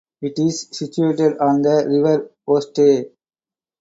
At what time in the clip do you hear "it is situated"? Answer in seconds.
0.23-1.37